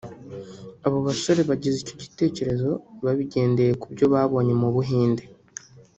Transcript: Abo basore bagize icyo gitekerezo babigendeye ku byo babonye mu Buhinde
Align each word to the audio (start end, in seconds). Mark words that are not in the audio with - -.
Abo 0.85 0.97
basore 1.07 1.41
bagize 1.49 1.77
icyo 1.81 1.95
gitekerezo 2.03 2.69
babigendeye 3.05 3.71
ku 3.81 3.85
byo 3.93 4.05
babonye 4.13 4.53
mu 4.61 4.69
Buhinde 4.75 5.23